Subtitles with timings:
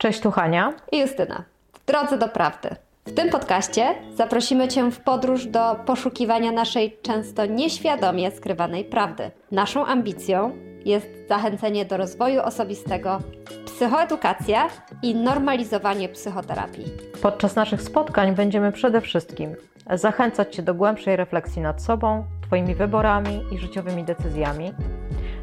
[0.00, 1.44] Cześć, tu Hania i Justyna.
[1.72, 2.68] W drodze do prawdy.
[3.06, 9.30] W tym podcaście zaprosimy Cię w podróż do poszukiwania naszej często nieświadomie skrywanej prawdy.
[9.52, 10.52] Naszą ambicją
[10.84, 13.18] jest zachęcenie do rozwoju osobistego,
[13.66, 14.68] psychoedukacja
[15.02, 16.84] i normalizowanie psychoterapii.
[17.22, 19.56] Podczas naszych spotkań będziemy przede wszystkim
[19.94, 24.72] zachęcać Cię do głębszej refleksji nad sobą, Twoimi wyborami i życiowymi decyzjami,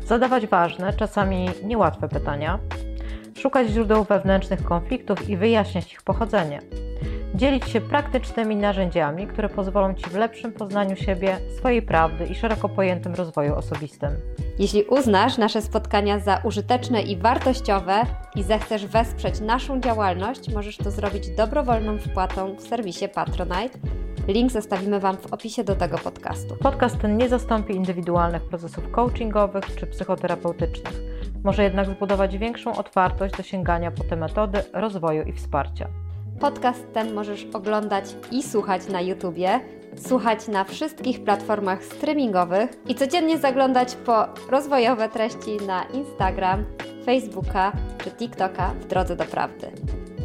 [0.05, 2.59] zadawać ważne, czasami niełatwe pytania,
[3.37, 6.59] szukać źródeł wewnętrznych konfliktów i wyjaśniać ich pochodzenie.
[7.35, 12.69] Dzielić się praktycznymi narzędziami, które pozwolą Ci w lepszym poznaniu siebie, swojej prawdy i szeroko
[12.69, 14.09] pojętym rozwoju osobistym.
[14.59, 18.01] Jeśli uznasz nasze spotkania za użyteczne i wartościowe
[18.35, 23.79] i zechcesz wesprzeć naszą działalność, możesz to zrobić dobrowolną wpłatą w serwisie Patronite.
[24.27, 26.55] Link zostawimy Wam w opisie do tego podcastu.
[26.55, 31.16] Podcast ten nie zastąpi indywidualnych procesów coachingowych czy psychoterapeutycznych.
[31.47, 35.87] Może jednak zbudować większą otwartość do sięgania po te metody rozwoju i wsparcia.
[36.39, 39.59] Podcast ten możesz oglądać i słuchać na YouTubie,
[39.95, 46.65] słuchać na wszystkich platformach streamingowych i codziennie zaglądać po rozwojowe treści na Instagram,
[47.05, 47.71] Facebooka
[48.03, 49.71] czy TikToka w drodze do prawdy.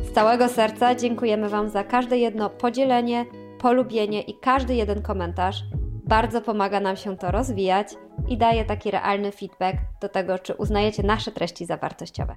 [0.02, 3.26] Z całego serca dziękujemy Wam za każde jedno podzielenie,
[3.58, 5.64] polubienie i każdy jeden komentarz.
[6.06, 7.88] Bardzo pomaga nam się to rozwijać
[8.28, 12.36] i daje taki realny feedback do tego, czy uznajecie nasze treści za wartościowe.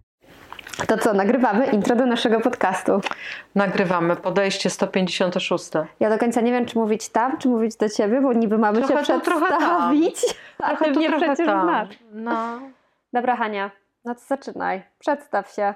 [0.88, 3.02] To co, nagrywamy intro do naszego podcastu.
[3.56, 5.72] Nagrywamy podejście 156.
[6.00, 8.78] Ja do końca nie wiem, czy mówić tam, czy mówić do ciebie, bo niby mamy
[8.82, 11.68] trochę się przedstawić, trochę a ty mnie przecież tam.
[11.68, 11.90] znasz.
[12.12, 12.60] No.
[13.14, 13.72] Dobra Hania,
[14.06, 14.84] no to zaczynaj.
[15.00, 15.74] Przedstaw się.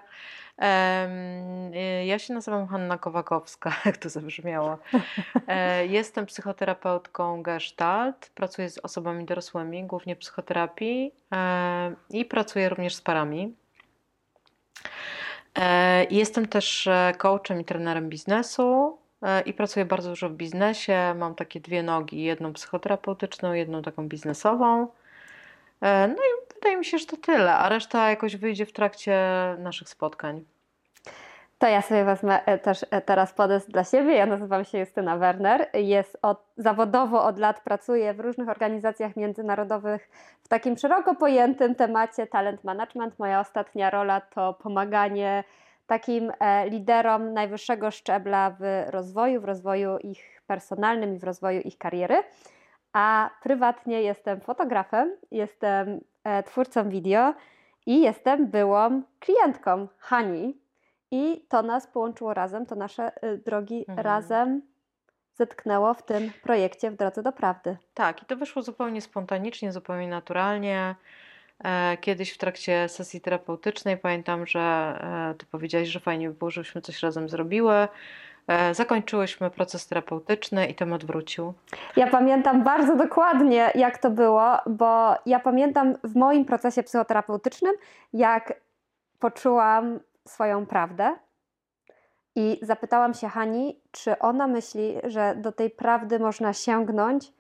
[2.06, 4.78] Ja się nazywam Hanna Kowakowska, jak to zabrzmiało.
[5.48, 11.12] E, jestem psychoterapeutką Gestalt, pracuję z osobami dorosłymi, głównie psychoterapii
[12.10, 13.56] i pracuję również z parami.
[15.56, 18.98] E, jestem też e, coachem i trenerem biznesu
[19.46, 21.14] i pracuję bardzo dużo w biznesie.
[21.18, 24.88] Mam takie dwie nogi, jedną psychoterapeutyczną, jedną taką biznesową.
[25.82, 29.20] No i wydaje mi się, że to tyle, a reszta jakoś wyjdzie w trakcie
[29.58, 30.46] naszych spotkań.
[31.60, 34.16] To ja sobie wezmę e, też e, teraz podest dla siebie.
[34.16, 35.70] Ja nazywam się Justyna Werner.
[35.74, 40.10] Jest od, zawodowo od lat pracuję w różnych organizacjach międzynarodowych
[40.44, 43.20] w takim szeroko pojętym temacie talent management.
[43.20, 45.44] Moja ostatnia rola to pomaganie
[45.88, 51.78] takim e, liderom najwyższego szczebla w rozwoju, w rozwoju ich personalnym i w rozwoju ich
[51.78, 52.24] kariery.
[52.94, 56.00] A prywatnie jestem fotografem, jestem
[56.46, 57.34] twórcą wideo
[57.86, 60.58] i jestem byłą klientką Hani,
[61.12, 64.00] i to nas połączyło razem, to nasze y, drogi mhm.
[64.00, 64.62] razem
[65.40, 67.78] zetknęło w tym projekcie w drodze do prawdy.
[67.94, 70.96] Tak, i to wyszło zupełnie spontanicznie, zupełnie naturalnie.
[71.64, 76.52] E, kiedyś w trakcie sesji terapeutycznej pamiętam, że e, ty powiedziałaś, że fajnie by było,
[76.52, 77.88] żebyśmy coś razem zrobiły.
[78.48, 81.54] E, zakończyłyśmy proces terapeutyczny i temat wrócił.
[81.96, 87.74] Ja pamiętam bardzo dokładnie, jak to było, bo ja pamiętam w moim procesie psychoterapeutycznym,
[88.14, 88.54] jak
[89.20, 90.00] poczułam
[90.30, 91.16] swoją prawdę.
[92.36, 97.34] I zapytałam się Hani, czy ona myśli, że do tej prawdy można sięgnąć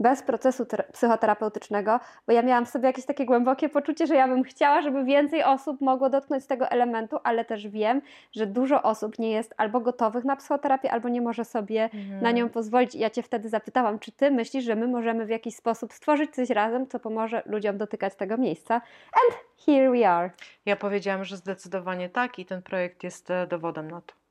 [0.00, 4.42] bez procesu psychoterapeutycznego, bo ja miałam w sobie jakieś takie głębokie poczucie, że ja bym
[4.42, 8.02] chciała, żeby więcej osób mogło dotknąć tego elementu, ale też wiem,
[8.32, 12.22] że dużo osób nie jest albo gotowych na psychoterapię, albo nie może sobie mhm.
[12.22, 12.94] na nią pozwolić.
[12.94, 16.34] I ja Cię wtedy zapytałam, czy Ty myślisz, że my możemy w jakiś sposób stworzyć
[16.34, 18.74] coś razem, co pomoże ludziom dotykać tego miejsca?
[18.74, 20.30] And here we are.
[20.66, 24.23] Ja powiedziałam, że zdecydowanie tak i ten projekt jest e, dowodem na to.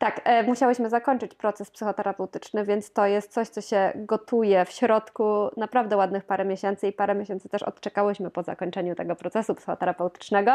[0.00, 5.50] Tak, e, musiałyśmy zakończyć proces psychoterapeutyczny, więc to jest coś, co się gotuje w środku
[5.56, 10.52] naprawdę ładnych parę miesięcy i parę miesięcy też odczekałyśmy po zakończeniu tego procesu psychoterapeutycznego,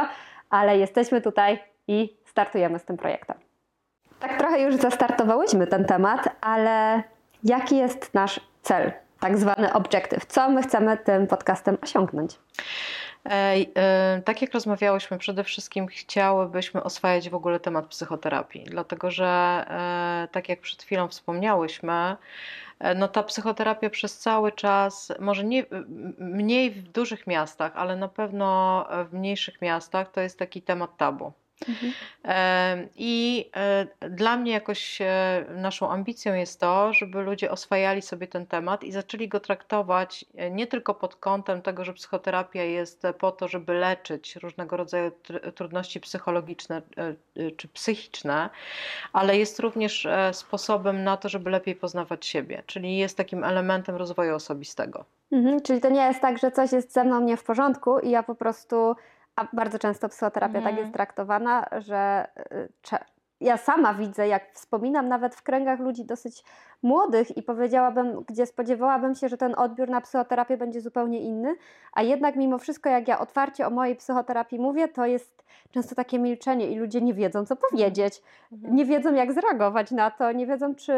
[0.50, 3.38] ale jesteśmy tutaj i startujemy z tym projektem.
[4.20, 7.04] Tak trochę już zastartowałyśmy ten temat, ale
[7.44, 10.26] jaki jest nasz cel, tak zwany objective?
[10.26, 12.40] Co my chcemy tym podcastem osiągnąć?
[14.26, 19.26] Tak jak rozmawiałyśmy, przede wszystkim chciałybyśmy oswajać w ogóle temat psychoterapii, dlatego że
[19.70, 22.16] e, tak jak przed chwilą wspomniałyśmy,
[22.80, 25.66] e, no ta psychoterapia przez cały czas, może nie,
[26.20, 31.34] mniej w dużych miastach, ale na pewno w mniejszych miastach to jest taki temat tabu.
[31.70, 31.94] Mhm.
[32.96, 38.46] I e, dla mnie jakoś e, naszą ambicją jest to, żeby ludzie oswajali sobie ten
[38.46, 43.32] temat i zaczęli go traktować e, nie tylko pod kątem tego, że psychoterapia jest po
[43.32, 45.12] to, żeby leczyć różnego rodzaju
[45.56, 46.82] trudności psychologiczne
[47.58, 48.50] czy psychiczne,
[49.14, 54.36] ale jest również sposobem na to, żeby lepiej poznawać siebie, czyli jest takim elementem rozwoju
[54.36, 55.06] osobistego.
[55.32, 58.10] Mhm, czyli to nie jest tak, że coś jest ze mną nie w porządku i
[58.10, 58.96] ja po prostu
[59.36, 60.78] A bardzo często psychoterapia tak Mhm.
[60.78, 62.70] jest traktowana, że y,
[63.42, 66.44] ja sama widzę, jak wspominam nawet w kręgach ludzi dosyć
[66.84, 71.56] młodych i powiedziałabym, gdzie spodziewałabym się, że ten odbiór na psychoterapię będzie zupełnie inny,
[71.94, 76.20] a jednak mimo wszystko, jak ja otwarcie o mojej psychoterapii mówię, to jest często takie
[76.20, 78.22] milczenie i ludzie nie wiedzą, co powiedzieć,
[78.52, 78.76] Mhm.
[78.76, 80.94] nie wiedzą, jak zareagować na to, nie wiedzą, czy,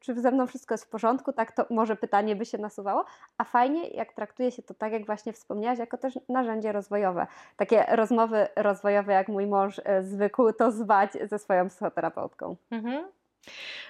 [0.00, 3.04] czy ze mną wszystko jest w porządku, tak to może pytanie by się nasuwało,
[3.38, 7.26] a fajnie, jak traktuje się to tak, jak właśnie wspomniałaś, jako też narzędzie rozwojowe.
[7.56, 12.56] Takie rozmowy rozwojowe, jak mój mąż e, zwykł to zwać ze swoją psychoterapeutką.
[12.70, 13.12] Mhm.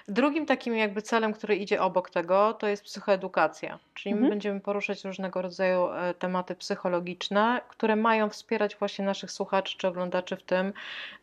[0.07, 4.29] Drugim takim jakby celem, który idzie obok tego, to jest psychoedukacja, czyli my Mhm.
[4.29, 10.35] będziemy poruszać różnego rodzaju e, tematy psychologiczne, które mają wspierać właśnie naszych słuchaczy czy oglądaczy
[10.35, 10.73] w tym,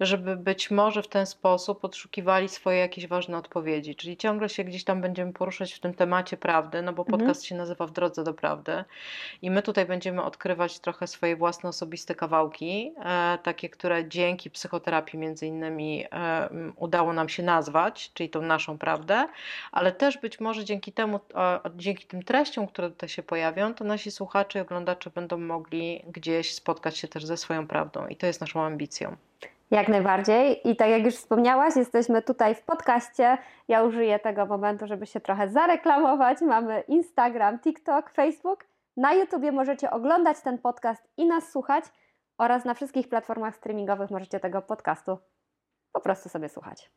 [0.01, 4.85] żeby być może w ten sposób odszukiwali swoje jakieś ważne odpowiedzi, czyli ciągle się gdzieś
[4.85, 7.19] tam będziemy poruszać w tym temacie prawdy, no bo Mhm.
[7.19, 8.85] podcast się nazywa W drodze do prawdy
[9.43, 15.19] i my tutaj będziemy odkrywać trochę swoje własne osobiste kawałki, e, takie, które dzięki psychoterapii
[15.19, 19.29] między innymi e, udało nam się nazwać, czyli tą naszą prawdę,
[19.73, 21.21] ale też być może dzięki temu,
[21.77, 26.55] dzięki tym treściom, które tutaj się pojawią, to nasi słuchacze i oglądacze będą mogli gdzieś
[26.55, 29.17] spotkać się też ze swoją prawdą i to jest naszą ambicją.
[29.71, 30.69] Jak najbardziej.
[30.69, 33.39] I tak jak już wspomniałaś, jesteśmy tutaj w podcaście.
[33.69, 36.41] Ja użyję tego momentu, żeby się trochę zareklamować.
[36.41, 38.65] Mamy Instagram, TikTok, Facebook.
[38.97, 41.85] Na YouTubie możecie oglądać ten podcast i nas słuchać
[42.39, 45.19] oraz na wszystkich platformach streamingowych możecie tego podcastu
[45.93, 46.91] po prostu sobie słuchać.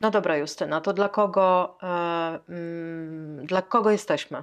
[0.00, 4.42] No dobra, Justyna, to dla kogo, e, mm, dla kogo jesteśmy?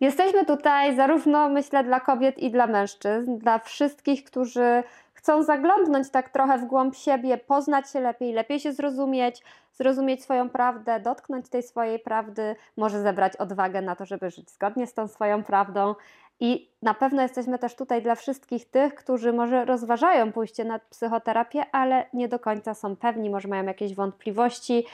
[0.00, 4.82] Jesteśmy tutaj zarówno, myślę, dla kobiet i dla mężczyzn, dla wszystkich, którzy
[5.20, 10.50] chcą zaglądnąć tak trochę w głąb siebie, poznać się lepiej, lepiej się zrozumieć, zrozumieć swoją
[10.50, 15.08] prawdę, dotknąć tej swojej prawdy, może zebrać odwagę na to, żeby żyć zgodnie z tą
[15.08, 15.94] swoją prawdą.
[16.40, 21.64] I na pewno jesteśmy też tutaj dla wszystkich tych, którzy może rozważają pójście na psychoterapię,
[21.72, 24.86] ale nie do końca są pewni, może mają jakieś wątpliwości.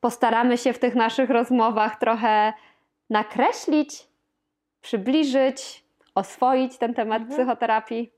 [0.00, 2.52] Postaramy się w tych naszych rozmowach trochę
[3.10, 4.06] nakreślić,
[4.80, 5.84] przybliżyć,
[6.14, 7.38] oswoić ten temat Mhm.
[7.38, 8.12] psychoterapii.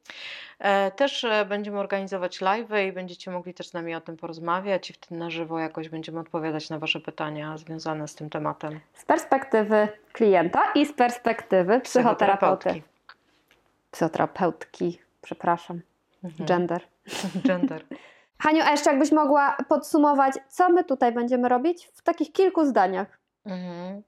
[0.58, 4.90] E, Też e, będziemy organizować live'y i będziecie mogli też z nami o tym porozmawiać
[4.90, 8.80] i wtedy na żywo jakoś będziemy odpowiadać na Wasze pytania związane z tym tematem.
[8.94, 12.82] Z perspektywy klienta i z perspektywy psychoterapeuty.
[13.90, 15.80] Psychoterapeutki, przepraszam,
[16.24, 16.46] Mhm.
[16.48, 16.80] gender.
[17.48, 17.84] Gender.
[18.38, 23.18] Haniu, a jeszcze jakbyś mogła podsumować, co my tutaj będziemy robić w takich kilku zdaniach.
[23.46, 24.02] Mhm.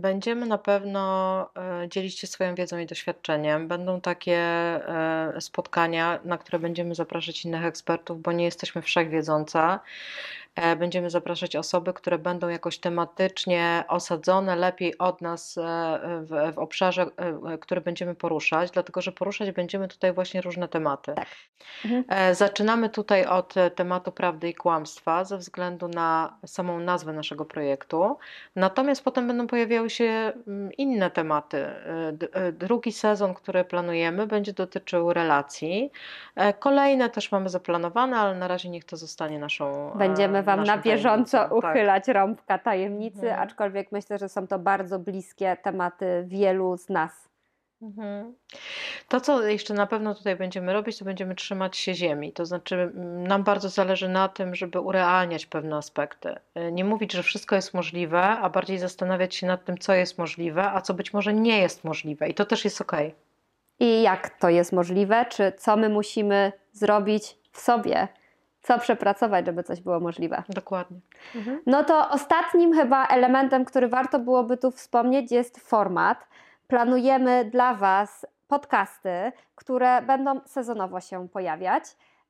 [0.00, 3.68] Będziemy na pewno e, dzielić się swoją wiedzą i doświadczeniem.
[3.68, 9.78] Będą takie e, spotkania, na które będziemy zapraszać innych ekspertów, bo nie jesteśmy wszechwiedzące.
[10.54, 15.62] E, Będziemy zapraszać osoby, które będą jakoś tematycznie osadzone lepiej od nas e,
[16.22, 21.12] w, w obszarze, e, który będziemy poruszać, dlatego że poruszać będziemy tutaj właśnie różne tematy.
[21.14, 21.26] Tak.
[21.84, 22.34] Mhm.
[22.34, 28.16] Zaczynamy tutaj od tematu prawdy i kłamstwa ze względu na samą nazwę naszego projektu.
[28.56, 31.66] Natomiast potem będą pojawiały się mm, inne tematy.
[32.52, 35.90] Drugi sezon, który planujemy, będzie dotyczył relacji.
[36.58, 39.92] Kolejne też mamy zaplanowane, ale na razie niech to zostanie naszą.
[40.38, 41.38] e, Będziemy Wam na bieżąco.
[41.38, 41.52] Tak.
[41.52, 43.40] uchylać rąbka tajemnicy, Mhm.
[43.40, 47.28] aczkolwiek myślę, że są to bardzo bliskie tematy wielu z nas.
[47.82, 48.34] Mhm.
[49.08, 52.32] To, co jeszcze na pewno tutaj będziemy robić, to będziemy trzymać się ziemi.
[52.32, 52.90] To znaczy,
[53.28, 56.34] nam bardzo zależy na tym, żeby urealniać pewne aspekty.
[56.56, 60.18] Y, Nie mówić, że wszystko jest możliwe, a bardziej zastanawiać się nad tym, co jest
[60.18, 62.28] możliwe, a co być może nie jest możliwe.
[62.28, 63.14] I to też jest okej.
[63.80, 68.08] I jak to jest możliwe, czy co my musimy zrobić w sobie,
[68.62, 70.42] co przepracować, żeby coś było możliwe.
[70.48, 70.98] Dokładnie.
[71.66, 76.26] No to ostatnim chyba elementem, który warto byłoby tu wspomnieć, jest format.
[76.68, 81.84] Planujemy dla Was podcasty, które będą sezonowo się pojawiać.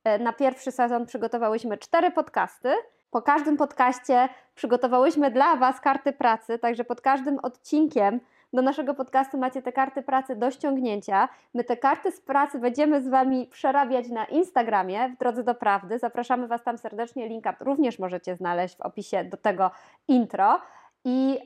[0.04, 2.74] E, Na pierwszy sezon przygotowałyśmy cztery podcasty.
[3.10, 8.20] Po każdym podcaście przygotowałyśmy dla Was karty pracy, także pod każdym odcinkiem
[8.52, 11.28] do naszego podcastu macie te karty pracy do ściągnięcia.
[11.54, 15.98] My te karty z pracy będziemy z Wami przerabiać na Instagramie w drodze do prawdy.
[15.98, 17.28] Zapraszamy Was tam serdecznie.
[17.28, 19.70] Linka również możecie znaleźć w opisie do tego
[20.08, 20.60] intro.
[21.04, 21.38] I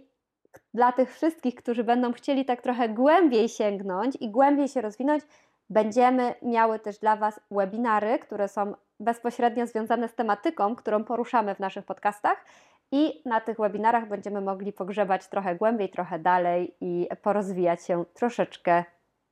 [0.74, 5.24] dla tych wszystkich, którzy będą chcieli tak trochę głębiej sięgnąć i głębiej się rozwinąć,
[5.70, 11.58] będziemy miały też dla Was webinary, które są bezpośrednio związane z tematyką, którą poruszamy w
[11.58, 12.44] naszych podcastach.
[12.92, 18.84] I na tych webinarach będziemy mogli pogrzebać trochę głębiej, trochę dalej i porozwijać się troszeczkę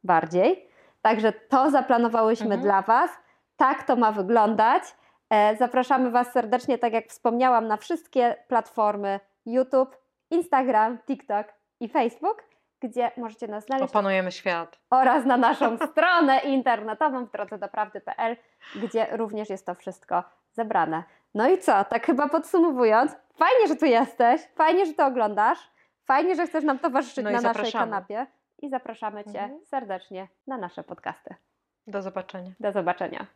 [0.04, 0.68] bardziej.
[1.02, 2.62] Także to zaplanowałyśmy Mhm.
[2.62, 3.10] dla Was.
[3.56, 4.82] Tak to ma wyglądać.
[5.30, 9.96] E, Zapraszamy Was serdecznie, tak jak wspomniałam, na wszystkie platformy YouTube,
[10.30, 11.46] Instagram, TikTok
[11.80, 12.42] i Facebook,
[12.80, 14.78] gdzie możecie nas znaleźć Opanujemy świat.
[14.90, 18.36] oraz na naszą stronę internetową w drodze do prawdy.pl,
[18.76, 21.02] gdzie również jest to wszystko zebrane.
[21.34, 21.84] No i co?
[21.84, 25.58] Tak chyba podsumowując, fajnie, że tu jesteś, fajnie, że to oglądasz,
[26.04, 28.26] fajnie, że chcesz nam towarzyszyć No na naszej kanapie
[28.62, 29.60] i zapraszamy Cię Mhm.
[29.64, 31.34] serdecznie na nasze podcasty.
[31.86, 32.50] Do zobaczenia.
[32.60, 33.26] Do zobaczenia.